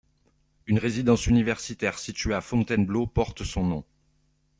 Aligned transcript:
Une 0.65 0.79
résidence 0.79 1.27
universitaire 1.27 1.99
située 1.99 2.33
à 2.33 2.41
Fontainebleau 2.41 3.05
porte 3.05 3.43
son 3.43 3.63
nom. 3.63 3.83